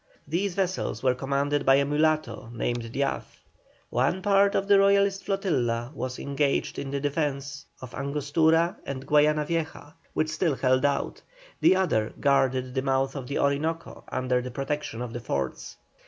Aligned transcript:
These 0.27 0.55
vessels 0.55 1.03
were 1.03 1.13
commanded 1.13 1.63
by 1.63 1.75
a 1.75 1.85
mulatto 1.85 2.49
named 2.51 2.91
Diaz. 2.91 3.21
One 3.91 4.23
part 4.23 4.55
of 4.55 4.67
the 4.67 4.79
Royalist 4.79 5.23
flotilla 5.25 5.91
was 5.93 6.17
engaged 6.17 6.79
in 6.79 6.89
the 6.89 6.99
defence 6.99 7.67
of 7.83 7.93
Angostura 7.93 8.77
and 8.83 9.05
Guayana 9.05 9.45
Vieja, 9.45 9.93
which 10.15 10.29
still 10.31 10.55
held 10.55 10.85
out; 10.85 11.21
the 11.59 11.75
other 11.75 12.13
guarded 12.19 12.73
the 12.73 12.81
mouth 12.81 13.15
of 13.15 13.27
the 13.27 13.37
Orinoco 13.37 14.03
under 14.11 14.41
the 14.41 14.49
protection 14.49 15.03
of 15.03 15.13
the 15.13 15.19
forts. 15.19 15.77